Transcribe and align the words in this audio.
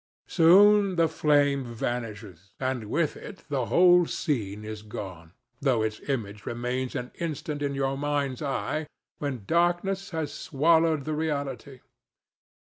Soon 0.25 0.95
the 0.95 1.07
flame 1.07 1.63
vanishes, 1.63 2.53
and 2.59 2.85
with 2.85 3.15
it 3.15 3.43
the 3.49 3.67
whole 3.67 4.07
scene 4.07 4.65
is 4.65 4.81
gone, 4.81 5.31
though 5.59 5.83
its 5.83 5.99
image 6.09 6.43
remains 6.47 6.95
an 6.95 7.11
instant 7.19 7.61
in 7.61 7.75
your 7.75 7.95
mind's 7.95 8.41
eye 8.41 8.87
when 9.19 9.45
darkness 9.45 10.09
has 10.09 10.33
swallowed 10.33 11.05
the 11.05 11.13
reality. 11.13 11.81